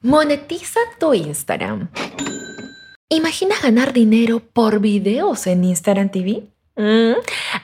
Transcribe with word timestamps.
Monetiza 0.00 0.78
tu 1.00 1.12
Instagram. 1.12 1.90
¿Imaginas 3.08 3.62
ganar 3.62 3.92
dinero 3.92 4.38
por 4.38 4.78
videos 4.78 5.48
en 5.48 5.64
Instagram 5.64 6.08
TV? 6.08 6.52
Mm, 6.76 7.14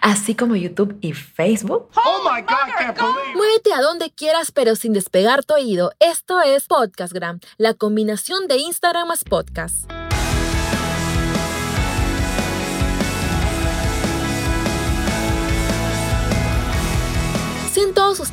así 0.00 0.34
como 0.34 0.56
YouTube 0.56 0.98
y 1.00 1.12
Facebook. 1.12 1.90
Oh 1.94 2.28
my 2.28 2.42
God, 2.42 3.36
Muévete 3.36 3.72
a 3.72 3.80
donde 3.80 4.10
quieras, 4.10 4.50
pero 4.50 4.74
sin 4.74 4.92
despegar 4.92 5.44
tu 5.44 5.54
oído. 5.54 5.92
Esto 6.00 6.40
es 6.42 6.66
Podcastgram, 6.66 7.38
la 7.56 7.74
combinación 7.74 8.48
de 8.48 8.56
Instagram 8.56 9.06
más 9.06 9.22
podcast. 9.22 9.88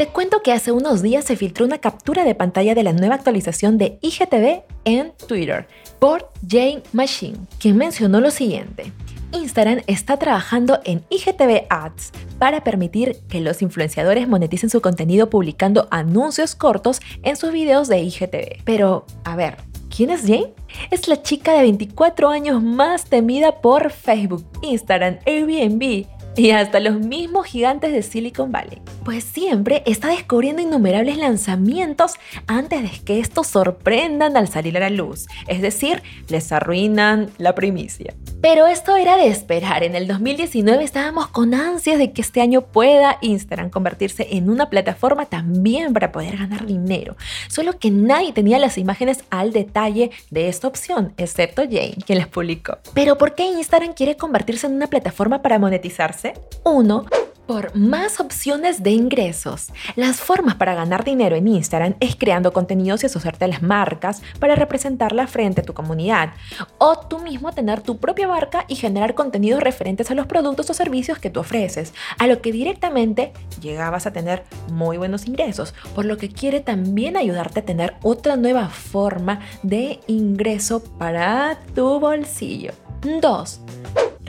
Te 0.00 0.06
cuento 0.06 0.42
que 0.42 0.54
hace 0.54 0.72
unos 0.72 1.02
días 1.02 1.26
se 1.26 1.36
filtró 1.36 1.66
una 1.66 1.76
captura 1.76 2.24
de 2.24 2.34
pantalla 2.34 2.74
de 2.74 2.82
la 2.82 2.94
nueva 2.94 3.16
actualización 3.16 3.76
de 3.76 3.98
IGTV 4.00 4.62
en 4.86 5.12
Twitter 5.28 5.68
por 5.98 6.30
Jane 6.48 6.82
Machine, 6.94 7.36
quien 7.58 7.76
mencionó 7.76 8.18
lo 8.22 8.30
siguiente. 8.30 8.94
Instagram 9.34 9.82
está 9.86 10.16
trabajando 10.16 10.80
en 10.86 11.04
IGTV 11.10 11.66
Ads 11.68 12.12
para 12.38 12.64
permitir 12.64 13.18
que 13.28 13.42
los 13.42 13.60
influenciadores 13.60 14.26
moneticen 14.26 14.70
su 14.70 14.80
contenido 14.80 15.28
publicando 15.28 15.86
anuncios 15.90 16.54
cortos 16.54 17.02
en 17.22 17.36
sus 17.36 17.52
videos 17.52 17.88
de 17.88 18.00
IGTV. 18.00 18.62
Pero, 18.64 19.04
a 19.24 19.36
ver, 19.36 19.58
¿quién 19.94 20.08
es 20.08 20.22
Jane? 20.22 20.54
Es 20.90 21.08
la 21.08 21.20
chica 21.20 21.52
de 21.52 21.60
24 21.60 22.30
años 22.30 22.62
más 22.62 23.04
temida 23.04 23.60
por 23.60 23.90
Facebook, 23.90 24.46
Instagram, 24.62 25.18
Airbnb 25.26 26.06
y 26.36 26.50
hasta 26.50 26.80
los 26.80 27.00
mismos 27.00 27.46
gigantes 27.46 27.92
de 27.92 28.02
Silicon 28.02 28.52
Valley. 28.52 28.80
Pues 29.04 29.24
siempre 29.24 29.82
está 29.86 30.08
descubriendo 30.08 30.62
innumerables 30.62 31.16
lanzamientos 31.16 32.14
antes 32.46 32.82
de 32.82 33.04
que 33.04 33.20
estos 33.20 33.48
sorprendan 33.48 34.36
al 34.36 34.48
salir 34.48 34.76
a 34.76 34.80
la 34.80 34.90
luz, 34.90 35.26
es 35.46 35.60
decir, 35.60 36.02
les 36.28 36.52
arruinan 36.52 37.30
la 37.38 37.54
primicia. 37.54 38.14
Pero 38.40 38.66
esto 38.66 38.96
era 38.96 39.16
de 39.16 39.28
esperar. 39.28 39.82
En 39.82 39.94
el 39.94 40.06
2019 40.06 40.82
estábamos 40.82 41.26
con 41.28 41.52
ansias 41.52 41.98
de 41.98 42.12
que 42.12 42.22
este 42.22 42.40
año 42.40 42.62
pueda 42.62 43.18
Instagram 43.20 43.68
convertirse 43.68 44.28
en 44.30 44.48
una 44.48 44.70
plataforma 44.70 45.26
también 45.26 45.92
para 45.92 46.10
poder 46.10 46.38
ganar 46.38 46.64
dinero. 46.64 47.16
Solo 47.48 47.78
que 47.78 47.90
nadie 47.90 48.32
tenía 48.32 48.58
las 48.58 48.78
imágenes 48.78 49.24
al 49.28 49.52
detalle 49.52 50.10
de 50.30 50.48
esta 50.48 50.68
opción, 50.68 51.12
excepto 51.18 51.62
Jane, 51.64 51.96
quien 52.06 52.18
las 52.18 52.28
publicó. 52.28 52.78
Pero 52.94 53.18
¿por 53.18 53.34
qué 53.34 53.44
Instagram 53.44 53.92
quiere 53.92 54.16
convertirse 54.16 54.66
en 54.66 54.74
una 54.74 54.86
plataforma 54.86 55.42
para 55.42 55.58
monetizarse? 55.58 56.29
Uno, 56.64 57.06
por 57.50 57.74
más 57.74 58.20
opciones 58.20 58.84
de 58.84 58.92
ingresos. 58.92 59.72
Las 59.96 60.20
formas 60.20 60.54
para 60.54 60.76
ganar 60.76 61.02
dinero 61.02 61.34
en 61.34 61.48
Instagram 61.48 61.96
es 61.98 62.14
creando 62.14 62.52
contenidos 62.52 63.02
y 63.02 63.06
asociarte 63.06 63.44
a 63.44 63.48
las 63.48 63.60
marcas 63.60 64.22
para 64.38 64.54
representarla 64.54 65.26
frente 65.26 65.60
a 65.60 65.64
tu 65.64 65.74
comunidad. 65.74 66.30
O 66.78 66.96
tú 66.96 67.18
mismo 67.18 67.50
tener 67.50 67.80
tu 67.80 67.98
propia 67.98 68.28
marca 68.28 68.66
y 68.68 68.76
generar 68.76 69.16
contenidos 69.16 69.64
referentes 69.64 70.12
a 70.12 70.14
los 70.14 70.28
productos 70.28 70.70
o 70.70 70.74
servicios 70.74 71.18
que 71.18 71.28
tú 71.28 71.40
ofreces, 71.40 71.92
a 72.20 72.28
lo 72.28 72.40
que 72.40 72.52
directamente 72.52 73.32
llegabas 73.60 74.06
a 74.06 74.12
tener 74.12 74.44
muy 74.70 74.96
buenos 74.96 75.26
ingresos, 75.26 75.74
por 75.96 76.04
lo 76.04 76.18
que 76.18 76.28
quiere 76.28 76.60
también 76.60 77.16
ayudarte 77.16 77.58
a 77.58 77.64
tener 77.64 77.96
otra 78.04 78.36
nueva 78.36 78.68
forma 78.68 79.40
de 79.64 79.98
ingreso 80.06 80.84
para 80.98 81.58
tu 81.74 81.98
bolsillo. 81.98 82.74
2 83.20 83.60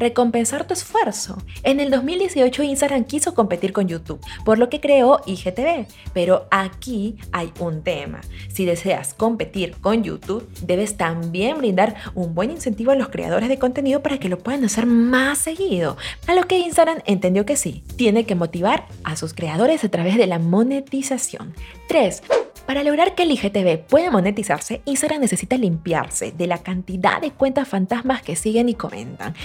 recompensar 0.01 0.67
tu 0.67 0.73
esfuerzo. 0.73 1.38
En 1.63 1.79
el 1.79 1.89
2018 1.89 2.63
Instagram 2.63 3.06
quiso 3.06 3.34
competir 3.34 3.72
con 3.72 3.88
YouTube, 3.88 4.19
por 4.44 4.59
lo 4.59 4.69
que 4.69 4.81
creó 4.81 5.22
IGTV. 5.25 5.88
Pero 6.13 6.47
aquí 6.51 7.16
hay 7.31 7.53
un 7.59 7.84
tema. 7.84 8.19
Si 8.50 8.66
deseas 8.66 9.13
competir 9.13 9.78
con 9.79 10.03
YouTube, 10.03 10.50
debes 10.62 10.97
también 10.97 11.59
brindar 11.59 11.95
un 12.16 12.35
buen 12.35 12.51
incentivo 12.51 12.91
a 12.91 12.95
los 12.95 13.09
creadores 13.09 13.47
de 13.47 13.59
contenido 13.59 14.01
para 14.01 14.17
que 14.17 14.28
lo 14.28 14.39
puedan 14.39 14.66
hacer 14.66 14.85
más 14.85 15.38
seguido. 15.38 15.97
A 16.28 16.33
lo 16.33 16.44
que 16.44 16.59
Instagram 16.59 17.00
entendió 17.06 17.45
que 17.45 17.56
sí, 17.56 17.83
tiene 17.95 18.25
que 18.25 18.35
motivar 18.35 18.88
a 19.03 19.16
sus 19.16 19.33
creadores 19.33 19.83
a 19.83 19.89
través 19.89 20.18
de 20.18 20.28
la 20.28 20.39
monetización. 20.39 21.53
3. 21.88 22.23
Para 22.66 22.83
lograr 22.83 23.16
que 23.16 23.23
el 23.23 23.31
IGTV 23.31 23.79
pueda 23.85 24.11
monetizarse, 24.11 24.81
Instagram 24.85 25.22
necesita 25.22 25.57
limpiarse 25.57 26.31
de 26.31 26.47
la 26.47 26.59
cantidad 26.59 27.19
de 27.19 27.31
cuentas 27.31 27.67
fantasmas 27.67 28.22
que 28.22 28.35
siguen 28.35 28.69
y 28.69 28.75
comentan, 28.75 29.35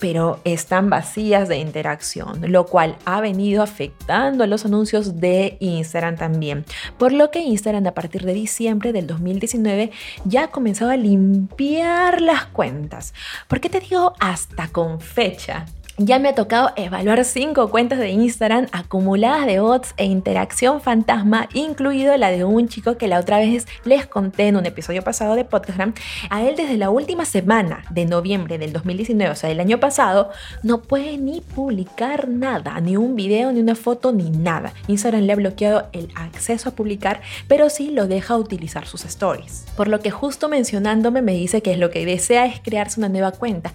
pero 0.00 0.40
están 0.44 0.90
vacías 0.90 1.48
de 1.48 1.58
interacción, 1.58 2.50
lo 2.50 2.66
cual 2.66 2.96
ha 3.04 3.20
venido 3.20 3.62
afectando 3.62 4.42
a 4.42 4.46
los 4.46 4.64
anuncios 4.64 5.20
de 5.20 5.56
Instagram 5.60 6.16
también. 6.16 6.64
Por 6.98 7.12
lo 7.12 7.30
que 7.30 7.40
Instagram 7.40 7.86
a 7.86 7.94
partir 7.94 8.24
de 8.24 8.34
diciembre 8.34 8.92
del 8.92 9.06
2019 9.06 9.90
ya 10.24 10.44
ha 10.44 10.48
comenzado 10.48 10.90
a 10.90 10.96
limpiar 10.96 12.20
las 12.20 12.46
cuentas. 12.46 13.14
¿Por 13.48 13.60
qué 13.60 13.68
te 13.68 13.80
digo 13.80 14.14
hasta 14.18 14.68
con 14.68 15.00
fecha? 15.00 15.66
Ya 15.98 16.18
me 16.18 16.30
ha 16.30 16.34
tocado 16.34 16.70
evaluar 16.76 17.22
5 17.22 17.70
cuentas 17.70 17.98
de 17.98 18.08
Instagram 18.08 18.66
acumuladas 18.72 19.44
de 19.44 19.60
bots 19.60 19.92
e 19.98 20.06
interacción 20.06 20.80
fantasma, 20.80 21.50
incluido 21.52 22.16
la 22.16 22.30
de 22.30 22.46
un 22.46 22.66
chico 22.66 22.96
que 22.96 23.08
la 23.08 23.20
otra 23.20 23.40
vez 23.40 23.66
les 23.84 24.06
conté 24.06 24.48
en 24.48 24.56
un 24.56 24.64
episodio 24.64 25.02
pasado 25.02 25.34
de 25.34 25.44
Podcastgram. 25.44 25.92
A 26.30 26.44
él 26.44 26.56
desde 26.56 26.78
la 26.78 26.88
última 26.88 27.26
semana 27.26 27.84
de 27.90 28.06
noviembre 28.06 28.56
del 28.56 28.72
2019, 28.72 29.32
o 29.32 29.36
sea, 29.36 29.50
del 29.50 29.60
año 29.60 29.80
pasado, 29.80 30.30
no 30.62 30.80
puede 30.80 31.18
ni 31.18 31.42
publicar 31.42 32.26
nada, 32.26 32.80
ni 32.80 32.96
un 32.96 33.14
video, 33.14 33.52
ni 33.52 33.60
una 33.60 33.74
foto, 33.74 34.12
ni 34.12 34.30
nada. 34.30 34.72
Instagram 34.88 35.24
le 35.24 35.34
ha 35.34 35.36
bloqueado 35.36 35.88
el 35.92 36.08
acceso 36.14 36.70
a 36.70 36.74
publicar, 36.74 37.20
pero 37.48 37.68
sí 37.68 37.90
lo 37.90 38.06
deja 38.08 38.38
utilizar 38.38 38.86
sus 38.86 39.04
stories. 39.04 39.66
Por 39.76 39.88
lo 39.88 40.00
que 40.00 40.10
justo 40.10 40.48
mencionándome 40.48 41.20
me 41.20 41.34
dice 41.34 41.60
que 41.60 41.72
es 41.72 41.78
lo 41.78 41.90
que 41.90 42.06
desea 42.06 42.46
es 42.46 42.60
crearse 42.60 42.98
una 42.98 43.10
nueva 43.10 43.32
cuenta. 43.32 43.74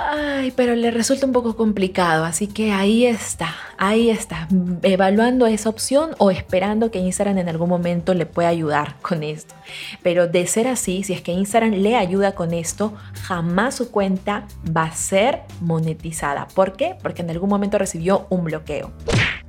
Ay, 0.00 0.52
pero 0.52 0.76
le 0.76 0.92
resulta 0.92 1.26
un 1.26 1.32
poco 1.32 1.56
complicado, 1.56 2.24
así 2.24 2.46
que 2.46 2.70
ahí 2.70 3.04
está, 3.04 3.56
ahí 3.78 4.10
está, 4.10 4.46
evaluando 4.82 5.46
esa 5.46 5.68
opción 5.68 6.10
o 6.18 6.30
esperando 6.30 6.92
que 6.92 7.00
Instagram 7.00 7.38
en 7.38 7.48
algún 7.48 7.68
momento 7.68 8.14
le 8.14 8.24
pueda 8.24 8.48
ayudar 8.48 8.94
con 9.02 9.24
esto. 9.24 9.56
Pero 10.02 10.28
de 10.28 10.46
ser 10.46 10.68
así, 10.68 11.02
si 11.02 11.14
es 11.14 11.20
que 11.20 11.32
Instagram 11.32 11.72
le 11.72 11.96
ayuda 11.96 12.32
con 12.32 12.54
esto, 12.54 12.94
jamás 13.22 13.74
su 13.74 13.90
cuenta 13.90 14.46
va 14.74 14.84
a 14.84 14.94
ser 14.94 15.40
monetizada. 15.60 16.46
¿Por 16.54 16.74
qué? 16.74 16.96
Porque 17.02 17.22
en 17.22 17.30
algún 17.30 17.50
momento 17.50 17.76
recibió 17.76 18.26
un 18.30 18.44
bloqueo. 18.44 18.92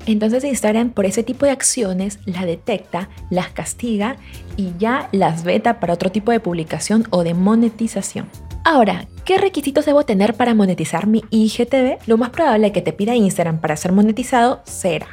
Entonces 0.05 0.43
Instagram 0.43 0.91
por 0.91 1.05
ese 1.05 1.23
tipo 1.23 1.45
de 1.45 1.51
acciones 1.51 2.19
la 2.25 2.45
detecta, 2.45 3.09
las 3.29 3.49
castiga 3.49 4.17
y 4.57 4.73
ya 4.77 5.09
las 5.11 5.43
veta 5.43 5.79
para 5.79 5.93
otro 5.93 6.11
tipo 6.11 6.31
de 6.31 6.39
publicación 6.39 7.05
o 7.09 7.23
de 7.23 7.33
monetización. 7.33 8.27
Ahora, 8.65 9.07
¿qué 9.25 9.37
requisitos 9.37 9.85
debo 9.85 10.03
tener 10.03 10.35
para 10.35 10.53
monetizar 10.53 11.07
mi 11.07 11.23
IGTV? 11.29 11.99
Lo 12.07 12.17
más 12.17 12.29
probable 12.29 12.71
que 12.71 12.81
te 12.81 12.93
pida 12.93 13.15
Instagram 13.15 13.59
para 13.61 13.77
ser 13.77 13.91
monetizado 13.91 14.61
será 14.65 15.07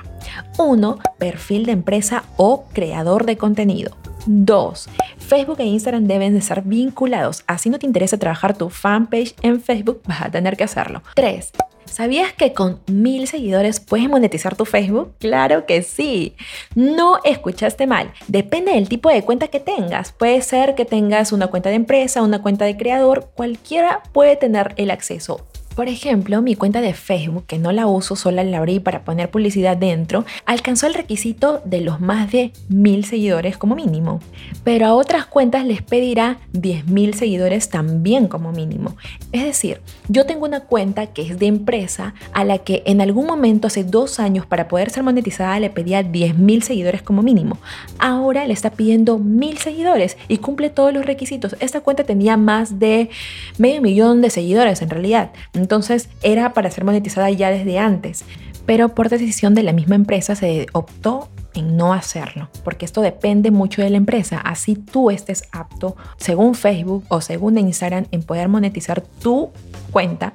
1. 0.58 0.98
Perfil 1.18 1.66
de 1.66 1.72
empresa 1.72 2.24
o 2.36 2.64
creador 2.72 3.24
de 3.24 3.36
contenido. 3.36 3.96
2. 4.26 4.88
Facebook 5.18 5.60
e 5.60 5.64
Instagram 5.64 6.06
deben 6.06 6.34
de 6.34 6.40
ser 6.40 6.62
vinculados. 6.62 7.44
Así 7.46 7.70
no 7.70 7.78
te 7.78 7.86
interesa 7.86 8.18
trabajar 8.18 8.56
tu 8.56 8.70
fanpage 8.70 9.34
en 9.42 9.60
Facebook, 9.60 10.02
vas 10.06 10.22
a 10.22 10.30
tener 10.30 10.56
que 10.56 10.64
hacerlo. 10.64 11.02
3. 11.14 11.52
¿Sabías 11.86 12.32
que 12.32 12.52
con 12.52 12.80
mil 12.86 13.26
seguidores 13.26 13.80
puedes 13.80 14.08
monetizar 14.08 14.56
tu 14.56 14.64
Facebook? 14.64 15.14
Claro 15.18 15.66
que 15.66 15.82
sí. 15.82 16.34
No 16.74 17.18
escuchaste 17.24 17.86
mal. 17.86 18.12
Depende 18.28 18.72
del 18.72 18.88
tipo 18.88 19.08
de 19.08 19.22
cuenta 19.22 19.48
que 19.48 19.60
tengas. 19.60 20.12
Puede 20.12 20.42
ser 20.42 20.74
que 20.74 20.84
tengas 20.84 21.32
una 21.32 21.46
cuenta 21.48 21.70
de 21.70 21.76
empresa, 21.76 22.22
una 22.22 22.42
cuenta 22.42 22.64
de 22.64 22.76
creador. 22.76 23.30
Cualquiera 23.34 24.02
puede 24.12 24.36
tener 24.36 24.74
el 24.76 24.90
acceso. 24.90 25.46
Por 25.76 25.88
ejemplo, 25.88 26.40
mi 26.40 26.54
cuenta 26.54 26.80
de 26.80 26.94
Facebook, 26.94 27.44
que 27.46 27.58
no 27.58 27.70
la 27.70 27.86
uso, 27.86 28.16
solo 28.16 28.42
la 28.42 28.56
abrí 28.56 28.80
para 28.80 29.04
poner 29.04 29.30
publicidad 29.30 29.76
dentro, 29.76 30.24
alcanzó 30.46 30.86
el 30.86 30.94
requisito 30.94 31.60
de 31.66 31.82
los 31.82 32.00
más 32.00 32.32
de 32.32 32.52
mil 32.70 33.04
seguidores 33.04 33.58
como 33.58 33.76
mínimo. 33.76 34.20
Pero 34.64 34.86
a 34.86 34.94
otras 34.94 35.26
cuentas 35.26 35.66
les 35.66 35.82
pedirá 35.82 36.38
10.000 36.54 37.12
seguidores 37.12 37.68
también 37.68 38.26
como 38.26 38.52
mínimo. 38.52 38.96
Es 39.32 39.44
decir, 39.44 39.82
yo 40.08 40.24
tengo 40.24 40.46
una 40.46 40.60
cuenta 40.60 41.08
que 41.08 41.20
es 41.20 41.38
de 41.38 41.44
empresa 41.44 42.14
a 42.32 42.44
la 42.44 42.56
que 42.56 42.82
en 42.86 43.02
algún 43.02 43.26
momento 43.26 43.66
hace 43.66 43.84
dos 43.84 44.18
años 44.18 44.46
para 44.46 44.68
poder 44.68 44.88
ser 44.88 45.02
monetizada 45.02 45.60
le 45.60 45.68
pedía 45.68 46.00
10.000 46.00 46.62
seguidores 46.62 47.02
como 47.02 47.22
mínimo. 47.22 47.58
Ahora 47.98 48.46
le 48.46 48.54
está 48.54 48.70
pidiendo 48.70 49.18
1.000 49.18 49.58
seguidores 49.58 50.16
y 50.26 50.38
cumple 50.38 50.70
todos 50.70 50.94
los 50.94 51.04
requisitos. 51.04 51.54
Esta 51.60 51.82
cuenta 51.82 52.04
tenía 52.04 52.38
más 52.38 52.78
de 52.78 53.10
medio 53.58 53.82
millón 53.82 54.22
de 54.22 54.30
seguidores 54.30 54.80
en 54.80 54.88
realidad. 54.88 55.32
Entonces 55.66 56.08
era 56.22 56.52
para 56.52 56.70
ser 56.70 56.84
monetizada 56.84 57.28
ya 57.28 57.50
desde 57.50 57.80
antes. 57.80 58.24
pero 58.66 58.94
por 58.94 59.08
decisión 59.08 59.54
de 59.54 59.62
la 59.62 59.72
misma 59.72 59.94
empresa 59.94 60.34
se 60.34 60.66
optó 60.72 61.28
en 61.54 61.76
no 61.76 61.92
hacerlo, 61.92 62.48
porque 62.64 62.84
esto 62.84 63.00
depende 63.00 63.52
mucho 63.52 63.80
de 63.82 63.90
la 63.90 63.96
empresa. 63.96 64.38
Así 64.38 64.74
tú 64.74 65.10
estés 65.10 65.44
apto, 65.52 65.96
según 66.18 66.54
Facebook 66.56 67.04
o 67.08 67.20
según 67.20 67.58
Instagram, 67.58 68.06
en 68.10 68.22
poder 68.22 68.48
monetizar 68.48 69.00
tu 69.00 69.50
cuenta, 69.92 70.34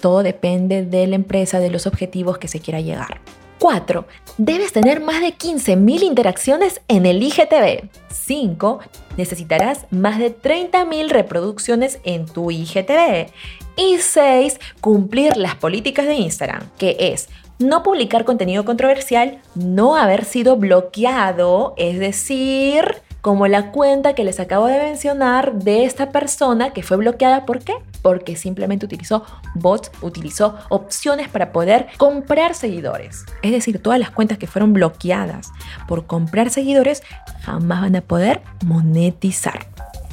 todo 0.00 0.22
depende 0.22 0.84
de 0.84 1.06
la 1.06 1.16
empresa, 1.16 1.60
de 1.60 1.70
los 1.70 1.86
objetivos 1.86 2.36
que 2.36 2.48
se 2.48 2.60
quiera 2.60 2.80
llegar. 2.80 3.20
4. 3.62 4.04
Debes 4.38 4.72
tener 4.72 5.00
más 5.00 5.20
de 5.20 5.28
15.000 5.28 6.02
interacciones 6.02 6.80
en 6.88 7.06
el 7.06 7.22
IGTV. 7.22 7.88
5. 8.10 8.80
Necesitarás 9.16 9.86
más 9.92 10.18
de 10.18 10.36
30.000 10.36 11.08
reproducciones 11.08 12.00
en 12.02 12.26
tu 12.26 12.50
IGTV. 12.50 13.28
Y 13.76 13.98
6. 13.98 14.58
Cumplir 14.80 15.36
las 15.36 15.54
políticas 15.54 16.08
de 16.08 16.14
Instagram, 16.14 16.68
que 16.76 16.96
es 16.98 17.28
no 17.60 17.84
publicar 17.84 18.24
contenido 18.24 18.64
controversial, 18.64 19.40
no 19.54 19.96
haber 19.96 20.24
sido 20.24 20.56
bloqueado, 20.56 21.74
es 21.76 22.00
decir, 22.00 22.96
como 23.22 23.46
la 23.46 23.70
cuenta 23.70 24.14
que 24.14 24.24
les 24.24 24.40
acabo 24.40 24.66
de 24.66 24.78
mencionar 24.78 25.54
de 25.54 25.84
esta 25.84 26.10
persona 26.10 26.72
que 26.72 26.82
fue 26.82 26.96
bloqueada. 26.96 27.46
¿Por 27.46 27.60
qué? 27.60 27.74
Porque 28.02 28.34
simplemente 28.36 28.84
utilizó 28.84 29.24
bots, 29.54 29.92
utilizó 30.02 30.58
opciones 30.68 31.28
para 31.28 31.52
poder 31.52 31.86
comprar 31.96 32.54
seguidores. 32.54 33.24
Es 33.42 33.52
decir, 33.52 33.80
todas 33.80 34.00
las 34.00 34.10
cuentas 34.10 34.38
que 34.38 34.48
fueron 34.48 34.72
bloqueadas 34.72 35.52
por 35.86 36.06
comprar 36.06 36.50
seguidores 36.50 37.02
jamás 37.42 37.80
van 37.80 37.96
a 37.96 38.00
poder 38.00 38.42
monetizar 38.64 39.66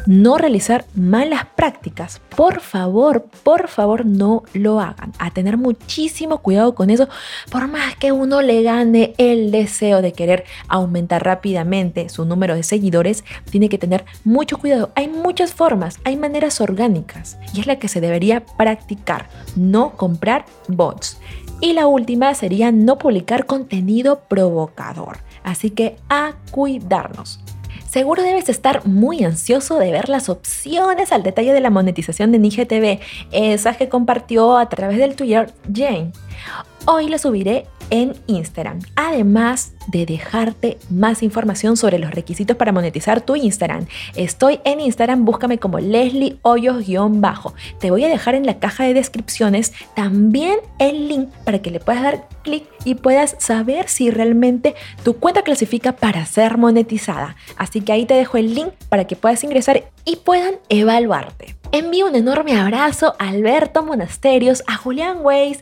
no 0.05 0.37
realizar 0.37 0.85
malas 0.95 1.45
prácticas. 1.55 2.21
Por 2.35 2.61
favor, 2.61 3.25
por 3.43 3.67
favor, 3.67 4.05
no 4.05 4.43
lo 4.53 4.79
hagan. 4.79 5.13
A 5.19 5.31
tener 5.31 5.57
muchísimo 5.57 6.39
cuidado 6.39 6.75
con 6.75 6.89
eso, 6.89 7.07
por 7.51 7.67
más 7.67 7.95
que 7.95 8.11
uno 8.11 8.41
le 8.41 8.63
gane 8.63 9.13
el 9.17 9.51
deseo 9.51 10.01
de 10.01 10.13
querer 10.13 10.45
aumentar 10.67 11.23
rápidamente 11.23 12.09
su 12.09 12.25
número 12.25 12.55
de 12.55 12.63
seguidores, 12.63 13.23
tiene 13.49 13.69
que 13.69 13.77
tener 13.77 14.05
mucho 14.23 14.57
cuidado. 14.57 14.91
Hay 14.95 15.07
muchas 15.07 15.53
formas, 15.53 15.99
hay 16.03 16.17
maneras 16.17 16.61
orgánicas 16.61 17.37
y 17.53 17.59
es 17.59 17.67
la 17.67 17.77
que 17.77 17.87
se 17.87 18.01
debería 18.01 18.45
practicar, 18.45 19.27
no 19.55 19.91
comprar 19.91 20.45
bots. 20.67 21.19
Y 21.61 21.73
la 21.73 21.87
última 21.87 22.33
sería 22.35 22.71
no 22.71 22.97
publicar 22.97 23.45
contenido 23.45 24.21
provocador. 24.29 25.17
Así 25.43 25.71
que 25.71 25.97
a 26.09 26.35
cuidarnos. 26.51 27.41
Seguro 27.89 28.21
debes 28.21 28.49
estar 28.49 28.85
muy 28.85 29.23
ansioso 29.23 29.79
de 29.79 29.91
ver 29.91 30.09
las 30.09 30.29
opciones 30.29 31.11
al 31.11 31.23
detalle 31.23 31.53
de 31.53 31.59
la 31.59 31.71
monetización 31.71 32.31
de 32.31 32.37
NIGTV, 32.37 32.99
esas 33.31 33.77
que 33.77 33.89
compartió 33.89 34.59
a 34.59 34.69
través 34.69 34.99
del 34.99 35.15
Twitter 35.15 35.51
Jane. 35.73 36.11
Hoy 36.85 37.09
lo 37.09 37.17
subiré 37.17 37.65
en 37.89 38.13
Instagram, 38.27 38.79
además 38.95 39.73
de 39.87 40.05
dejarte 40.05 40.77
más 40.89 41.23
información 41.23 41.77
sobre 41.77 41.99
los 41.99 42.11
requisitos 42.11 42.57
para 42.57 42.71
monetizar 42.71 43.21
tu 43.21 43.35
Instagram. 43.35 43.87
Estoy 44.15 44.59
en 44.63 44.79
Instagram, 44.79 45.25
búscame 45.25 45.57
como 45.57 45.79
Leslie 45.79 46.37
Hoyos-bajo. 46.41 47.53
Te 47.79 47.91
voy 47.91 48.03
a 48.03 48.07
dejar 48.07 48.35
en 48.35 48.45
la 48.45 48.59
caja 48.59 48.83
de 48.83 48.93
descripciones 48.93 49.73
también 49.95 50.59
el 50.79 51.07
link 51.07 51.29
para 51.43 51.59
que 51.59 51.71
le 51.71 51.79
puedas 51.79 52.03
dar 52.03 52.27
clic 52.43 52.65
y 52.85 52.95
puedas 52.95 53.35
saber 53.39 53.89
si 53.89 54.11
realmente 54.11 54.75
tu 55.03 55.17
cuenta 55.17 55.43
clasifica 55.43 55.93
para 55.93 56.25
ser 56.25 56.57
monetizada. 56.57 57.35
Así 57.57 57.81
que 57.81 57.91
ahí 57.91 58.05
te 58.05 58.13
dejo 58.13 58.37
el 58.37 58.53
link 58.53 58.69
para 58.89 59.05
que 59.05 59.15
puedas 59.15 59.43
ingresar 59.43 59.83
y 60.05 60.17
puedan 60.17 60.55
evaluarte. 60.69 61.58
Envío 61.71 62.07
un 62.07 62.15
enorme 62.15 62.59
abrazo 62.59 63.13
a 63.19 63.29
Alberto 63.29 63.83
Monasterios, 63.83 64.63
a 64.65 64.75
Julián 64.75 65.19
Weiss, 65.21 65.61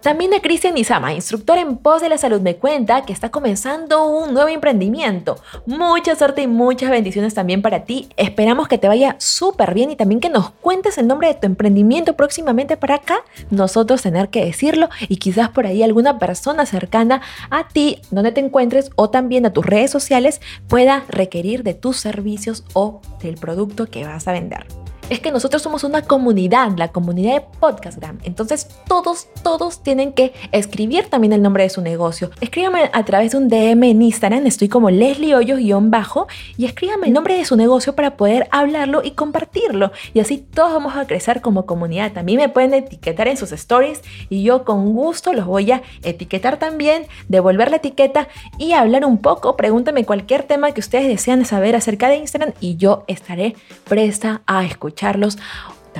también 0.00 0.32
a 0.32 0.40
Cristian 0.40 0.78
Izama, 0.78 1.12
instructor 1.12 1.58
en 1.58 1.78
pos 1.78 2.00
de 2.00 2.08
la 2.08 2.16
salud, 2.16 2.40
me 2.40 2.54
cuenta 2.54 3.02
que 3.02 3.12
está 3.12 3.30
comenzando 3.32 4.06
un 4.06 4.34
nuevo 4.34 4.48
emprendimiento. 4.48 5.34
Mucha 5.66 6.14
suerte 6.14 6.42
y 6.42 6.46
muchas 6.46 6.90
bendiciones 6.90 7.34
también 7.34 7.60
para 7.60 7.82
ti. 7.82 8.08
Esperamos 8.16 8.68
que 8.68 8.78
te 8.78 8.86
vaya 8.86 9.16
súper 9.18 9.74
bien 9.74 9.90
y 9.90 9.96
también 9.96 10.20
que 10.20 10.30
nos 10.30 10.50
cuentes 10.50 10.96
el 10.96 11.08
nombre 11.08 11.26
de 11.26 11.34
tu 11.34 11.46
emprendimiento 11.46 12.14
próximamente 12.14 12.76
para 12.76 12.94
acá, 12.94 13.24
nosotros 13.50 14.00
tener 14.00 14.28
que 14.28 14.44
decirlo 14.44 14.88
y 15.08 15.16
quizás 15.16 15.48
por 15.48 15.66
ahí 15.66 15.82
alguna 15.82 16.20
persona 16.20 16.66
cercana 16.66 17.20
a 17.50 17.66
ti, 17.66 18.00
donde 18.12 18.30
te 18.30 18.38
encuentres 18.38 18.92
o 18.94 19.10
también 19.10 19.44
a 19.44 19.52
tus 19.52 19.66
redes 19.66 19.90
sociales, 19.90 20.40
pueda 20.68 21.04
requerir 21.08 21.64
de 21.64 21.74
tus 21.74 21.96
servicios 21.96 22.62
o 22.74 23.00
del 23.20 23.34
producto 23.34 23.86
que 23.86 24.04
vas 24.04 24.28
a 24.28 24.32
vender 24.32 24.68
es 25.10 25.20
que 25.20 25.30
nosotros 25.30 25.62
somos 25.62 25.84
una 25.84 26.02
comunidad, 26.02 26.72
la 26.76 26.88
comunidad 26.88 27.34
de 27.34 27.40
Podcastgram. 27.60 28.18
Entonces 28.24 28.68
todos, 28.86 29.28
todos 29.42 29.82
tienen 29.82 30.12
que 30.12 30.32
escribir 30.52 31.06
también 31.08 31.32
el 31.32 31.42
nombre 31.42 31.62
de 31.62 31.70
su 31.70 31.80
negocio. 31.80 32.30
Escríbame 32.40 32.90
a 32.92 33.04
través 33.04 33.32
de 33.32 33.38
un 33.38 33.48
DM 33.48 33.84
en 33.84 34.02
Instagram, 34.02 34.46
estoy 34.46 34.68
como 34.68 34.90
Leslie 34.90 35.34
Hoyos-bajo 35.34 36.28
y 36.56 36.66
escríbame 36.66 37.06
el 37.06 37.12
nombre 37.12 37.36
de 37.36 37.44
su 37.44 37.56
negocio 37.56 37.94
para 37.94 38.16
poder 38.16 38.48
hablarlo 38.50 39.02
y 39.02 39.12
compartirlo. 39.12 39.92
Y 40.12 40.20
así 40.20 40.38
todos 40.38 40.72
vamos 40.72 40.96
a 40.96 41.06
crecer 41.06 41.40
como 41.40 41.66
comunidad. 41.66 42.12
También 42.12 42.38
me 42.38 42.48
pueden 42.48 42.74
etiquetar 42.74 43.28
en 43.28 43.36
sus 43.36 43.52
stories 43.52 44.02
y 44.28 44.42
yo 44.42 44.64
con 44.64 44.92
gusto 44.92 45.32
los 45.32 45.46
voy 45.46 45.72
a 45.72 45.82
etiquetar 46.02 46.58
también, 46.58 47.06
devolver 47.28 47.70
la 47.70 47.76
etiqueta 47.76 48.28
y 48.58 48.72
hablar 48.72 49.04
un 49.04 49.18
poco. 49.18 49.56
Pregúntame 49.56 50.04
cualquier 50.04 50.42
tema 50.42 50.72
que 50.72 50.80
ustedes 50.80 51.08
desean 51.08 51.44
saber 51.44 51.76
acerca 51.76 52.08
de 52.08 52.16
Instagram 52.16 52.52
y 52.60 52.76
yo 52.76 53.04
estaré 53.06 53.56
presta 53.84 54.42
a 54.46 54.64
escuchar 54.64 54.97
escucharlos 54.98 55.38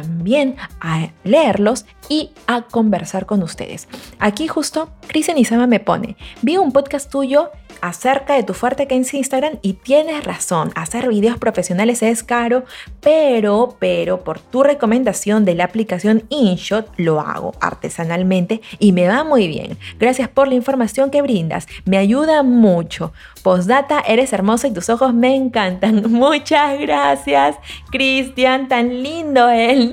también 0.03 0.55
a 0.81 1.09
leerlos 1.25 1.85
y 2.09 2.31
a 2.47 2.63
conversar 2.63 3.27
con 3.27 3.43
ustedes. 3.43 3.89
Aquí 4.21 4.47
justo 4.47 4.91
Cristian 5.09 5.39
Isama 5.39 5.67
me 5.67 5.81
pone, 5.81 6.17
vi 6.43 6.57
un 6.57 6.71
podcast 6.71 7.11
tuyo 7.11 7.51
acerca 7.81 8.35
de 8.35 8.43
tu 8.43 8.55
fuerte 8.55 8.87
que 8.87 8.95
en 8.95 9.07
Instagram 9.11 9.59
y 9.63 9.75
tienes 9.75 10.25
razón, 10.25 10.73
hacer 10.75 11.09
videos 11.09 11.39
profesionales 11.39 12.03
es 12.03 12.23
caro, 12.23 12.65
pero, 13.01 13.77
pero 13.79 14.25
por 14.25 14.41
tu 14.41 14.63
recomendación 14.63 15.45
de 15.45 15.55
la 15.55 15.65
aplicación 15.65 16.25
InShot 16.29 16.93
lo 16.97 17.21
hago 17.21 17.55
artesanalmente 17.61 18.61
y 18.79 18.93
me 18.93 19.07
va 19.07 19.25
muy 19.25 19.47
bien. 19.49 19.79
Gracias 19.99 20.29
por 20.29 20.49
la 20.49 20.55
información 20.55 21.11
que 21.11 21.23
brindas, 21.23 21.67
me 21.85 21.99
ayuda 21.99 22.43
mucho. 22.43 23.13
Postdata, 23.43 24.01
eres 24.01 24.33
hermosa 24.33 24.69
y 24.69 24.73
tus 24.73 24.91
ojos 24.91 25.15
me 25.15 25.35
encantan. 25.35 26.03
Muchas 26.11 26.79
gracias, 26.81 27.57
Cristian, 27.91 28.69
tan 28.69 29.03
lindo 29.03 29.49
él. 29.49 29.88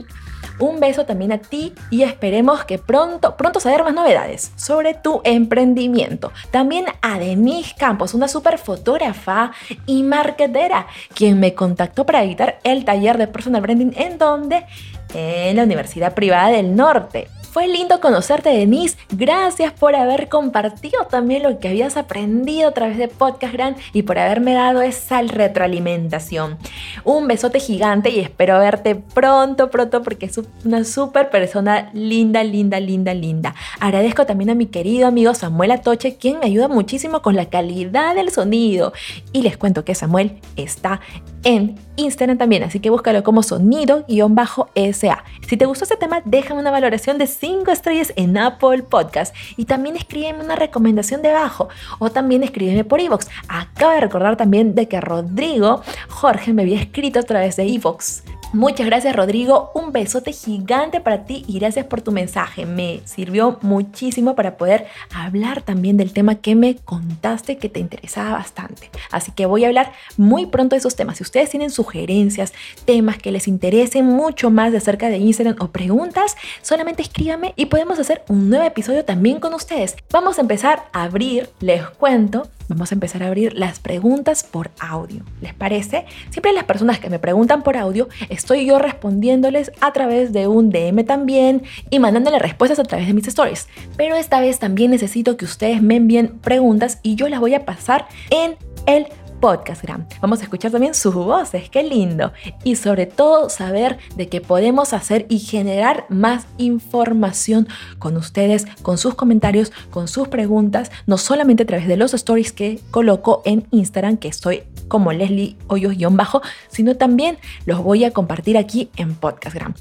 Un 0.59 0.80
beso 0.80 1.06
también 1.06 1.31
a 1.31 1.38
ti 1.38 1.74
y 1.89 2.03
esperemos 2.03 2.63
que 2.63 2.77
pronto, 2.77 3.36
pronto 3.36 3.59
saber 3.59 3.83
más 3.83 3.94
novedades 3.94 4.51
sobre 4.56 4.94
tu 4.94 5.21
emprendimiento. 5.24 6.31
También 6.51 6.86
a 7.01 7.19
Denise 7.19 7.75
Campos, 7.78 8.14
una 8.14 8.28
super 8.28 8.57
fotógrafa 8.57 9.52
y 9.85 10.04
marketera, 10.04 10.87
quien 11.14 11.40
me 11.40 11.54
contactó 11.54 12.06
para 12.06 12.23
editar 12.23 12.59
el 12.64 12.85
taller 12.85 13.18
de 13.18 13.28
personal 13.28 13.61
branding 13.61 13.92
en 13.95 14.18
donde 14.18 14.66
en 15.14 15.56
la 15.57 15.64
Universidad 15.64 16.14
Privada 16.14 16.49
del 16.49 16.75
Norte. 16.75 17.28
Fue 17.56 17.69
lindo 17.69 18.02
conocerte, 18.02 18.50
Denise. 18.50 18.97
Gracias 19.12 19.71
por 19.71 19.95
haber 19.95 20.28
compartido 20.28 21.06
también 21.09 21.44
lo 21.44 21.57
que 21.57 21.69
habías 21.69 21.95
aprendido 21.95 22.68
a 22.68 22.74
través 22.74 22.97
de 22.97 23.07
Podcast 23.07 23.54
Grand 23.54 23.78
y 23.94 24.02
por 24.02 24.19
haberme 24.19 24.54
dado 24.54 24.81
esa 24.81 25.21
retroalimentación. 25.21 26.57
Un 27.06 27.30
besote 27.30 27.62
gigante 27.62 28.09
y 28.09 28.19
espero 28.19 28.59
verte 28.59 28.95
pronto, 28.95 29.69
pronto, 29.69 30.04
porque 30.04 30.26
es 30.26 30.38
una 30.66 30.83
súper 30.83 31.30
persona 31.30 31.92
linda, 31.94 32.44
linda, 32.44 32.81
linda, 32.81 33.14
linda. 33.14 33.56
Agradezco 33.80 34.26
también 34.26 34.50
a 34.50 34.56
mi 34.56 34.66
querido 34.66 35.07
amigo 35.07 35.33
Samuel 35.33 35.71
Atoche, 35.71 36.18
quien 36.18 36.40
me 36.40 36.47
ayuda 36.47 36.68
muchísimo 36.68 37.21
con 37.21 37.38
la 37.38 37.45
calidad 37.45 38.16
del 38.16 38.31
sonido. 38.31 38.92
Y 39.31 39.44
les 39.44 39.56
cuento 39.56 39.85
que 39.85 39.95
Samuel 39.95 40.42
está 40.57 41.00
en 41.45 41.80
Instagram 41.95 42.37
también, 42.37 42.64
así 42.64 42.80
que 42.80 42.90
búscalo 42.90 43.23
como 43.23 43.44
sonido-sa. 43.44 45.23
Si 45.47 45.57
te 45.57 45.66
gustó 45.66 45.83
este 45.83 45.97
tema, 45.97 46.21
déjame 46.25 46.61
una 46.61 46.71
valoración 46.71 47.18
de 47.18 47.28
5 47.28 47.71
estrellas 47.71 48.14
en 48.16 48.37
Apple 48.37 48.83
Podcast 48.83 49.35
y 49.57 49.66
también 49.66 49.95
escríbeme 49.95 50.44
una 50.44 50.56
recomendación 50.56 51.21
debajo 51.21 51.69
o 51.99 52.09
también 52.09 52.44
escríbeme 52.44 52.83
por 52.83 52.99
iVoox. 52.99 53.28
Acabo 53.47 53.92
de 53.92 54.02
recordar 54.02 54.37
también 54.37 54.75
de 54.75 54.87
que 54.87 55.02
Rodrigo 55.02 55.81
Jorge 56.09 56.54
me 56.54 56.64
había 56.64 56.80
escrito 56.80 57.19
a 57.19 57.23
través 57.23 57.56
de 57.56 57.66
iVoox. 57.66 58.34
Muchas 58.54 58.85
gracias 58.85 59.16
Rodrigo, 59.16 59.71
un 59.73 59.92
besote 59.92 60.31
gigante 60.31 61.02
para 61.02 61.25
ti 61.25 61.44
y 61.47 61.59
gracias 61.59 61.85
por 61.87 62.02
tu 62.02 62.11
mensaje. 62.11 62.66
Me 62.66 63.02
sirvió 63.04 63.59
muchísimo 63.61 64.33
para 64.35 64.56
poder 64.56 64.87
hablar 65.14 65.61
también 65.61 65.97
del 65.97 66.14
tema 66.14 66.35
que 66.35 66.56
me 66.56 66.78
contaste 66.78 67.57
que 67.57 67.68
te 67.68 67.81
interesaba 67.81 68.31
bastante. 68.31 68.90
Así 69.11 69.31
que 69.33 69.45
voy 69.45 69.66
a 69.66 69.68
hablar 69.68 69.92
muy 70.16 70.45
pronto 70.45 70.75
de 70.75 70.80
esos 70.80 70.95
temas. 70.95 71.18
Si 71.18 71.23
ustedes 71.23 71.49
tienen 71.49 71.69
sugerencias, 71.69 72.54
temas 72.85 73.18
que 73.18 73.31
les 73.31 73.47
interesen 73.47 74.06
mucho 74.06 74.49
más 74.49 74.71
de 74.71 74.78
acerca 74.78 75.09
de 75.09 75.18
Instagram 75.18 75.57
o 75.59 75.68
preguntas, 75.68 76.37
solamente 76.61 77.02
escríbame 77.02 77.54
y 77.57 77.66
podemos 77.66 77.99
hacer 77.99 78.23
un 78.30 78.49
nuevo 78.49 78.66
episodio 78.66 79.04
también 79.04 79.40
con 79.40 79.54
ustedes. 79.54 79.95
Vamos 80.11 80.37
a 80.37 80.42
empezar 80.42 80.85
a 80.94 81.04
abrir, 81.04 81.49
les 81.59 81.87
cuento, 81.90 82.47
vamos 82.68 82.92
a 82.92 82.95
empezar 82.95 83.23
a 83.23 83.28
abrir 83.28 83.54
las 83.54 83.80
preguntas 83.80 84.44
por 84.44 84.71
audio. 84.80 85.23
¿Les 85.42 85.54
parece? 85.54 86.06
Siempre 86.30 86.54
las 86.54 86.64
personas 86.64 86.99
que 86.99 87.09
me 87.09 87.19
preguntan 87.19 87.64
por 87.64 87.78
audio, 87.78 88.07
estoy 88.35 88.65
yo 88.65 88.80
respondiéndoles 88.80 89.71
a 89.81 89.92
través 89.94 90.31
de 90.33 90.47
un 90.47 90.69
DM 90.69 91.06
también 91.06 91.63
y 91.89 91.99
mandándole 91.99 92.39
respuestas 92.39 92.80
a 92.80 92.83
través 92.83 93.07
de 93.07 93.13
mis 93.13 93.27
stories. 93.27 93.68
Pero 93.97 94.15
esta 94.15 94.39
vez 94.39 94.59
también 94.59 94.92
necesito 94.92 95.37
que 95.37 95.45
ustedes 95.45 95.81
me 95.81 95.95
envíen 95.95 96.39
preguntas 96.39 96.99
y 97.04 97.15
yo 97.15 97.27
las 97.30 97.39
voy 97.39 97.56
a 97.56 97.65
pasar 97.65 98.07
en 98.30 98.57
el 98.85 99.07
Podcastgram. 99.39 100.07
Vamos 100.21 100.39
a 100.39 100.44
escuchar 100.44 100.71
también 100.71 100.94
sus 100.94 101.13
voces, 101.13 101.69
qué 101.69 101.83
lindo. 101.83 102.33
Y 102.63 102.77
sobre 102.77 103.06
todo 103.06 103.49
saber 103.49 103.97
de 104.15 104.27
qué 104.27 104.42
podemos 104.42 104.94
hacer 104.94 105.25
y 105.30 105.39
generar 105.39 106.06
más 106.09 106.47
información 106.57 107.68
con 107.99 108.18
ustedes, 108.18 108.65
con 108.81 108.97
sus 108.97 109.15
comentarios, 109.15 109.71
con 109.92 110.07
sus 110.07 110.27
preguntas, 110.30 110.92
no 111.06 111.18
solamente 111.18 111.63
a 111.63 111.65
través 111.65 111.87
de 111.87 111.97
los 111.97 112.13
stories 112.13 112.51
que 112.51 112.80
coloco 112.92 113.42
en 113.45 113.68
Instagram, 113.71 114.18
que 114.18 114.30
estoy 114.30 114.63
como 114.87 115.11
Leslie 115.11 115.57
Hoyos-bajo, 115.68 116.42
sino 116.69 116.95
también 116.95 117.37
los 117.65 117.83
voy 117.83 118.04
a 118.04 118.11
compartir 118.11 118.57
aquí 118.57 118.89
en 118.95 119.15
Podcastgram. 119.15 119.73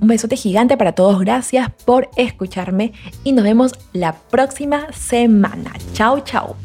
Un 0.00 0.08
besote 0.08 0.36
gigante 0.36 0.76
para 0.76 0.92
todos, 0.92 1.20
gracias 1.20 1.70
por 1.84 2.10
escucharme 2.16 2.92
y 3.22 3.32
nos 3.32 3.44
vemos 3.44 3.72
la 3.92 4.14
próxima 4.14 4.92
semana. 4.92 5.72
Chao, 5.92 6.20
chao. 6.20 6.56